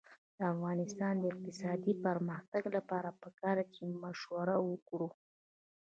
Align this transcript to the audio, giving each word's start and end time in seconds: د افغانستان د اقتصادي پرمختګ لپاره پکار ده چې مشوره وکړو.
د 0.37 0.39
افغانستان 0.53 1.13
د 1.19 1.23
اقتصادي 1.33 1.93
پرمختګ 2.05 2.63
لپاره 2.75 3.09
پکار 3.21 3.57
ده 3.61 3.65
چې 3.73 3.83
مشوره 4.03 4.55
وکړو. 4.69 5.09